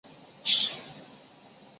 [0.03, 0.81] 终年三十六岁。